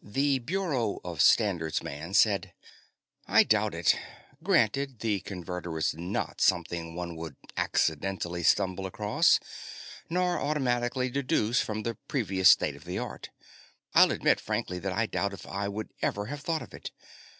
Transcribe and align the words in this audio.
The 0.00 0.38
Bureau 0.38 1.00
of 1.04 1.20
Standards 1.20 1.82
man 1.82 2.14
said: 2.14 2.52
"I 3.26 3.42
doubt 3.42 3.74
it. 3.74 3.98
Granted, 4.40 5.00
the 5.00 5.18
Converter 5.18 5.76
is 5.78 5.96
not 5.96 6.40
something 6.40 6.94
one 6.94 7.16
would 7.16 7.34
accidentally 7.56 8.44
stumble 8.44 8.86
across, 8.86 9.40
nor 10.08 10.38
automatically 10.38 11.10
deduce 11.10 11.60
from 11.60 11.82
the 11.82 11.96
'previous 12.06 12.50
state 12.50 12.76
of 12.76 12.84
the 12.84 13.00
art'. 13.00 13.30
I'll 13.96 14.12
admit 14.12 14.38
frankly 14.38 14.78
that 14.78 14.92
I 14.92 15.06
doubt 15.06 15.32
if 15.34 15.44
I 15.44 15.66
would 15.66 15.90
ever 16.00 16.26
have 16.26 16.42
thought 16.42 16.62
of 16.62 16.72
it. 16.72 16.92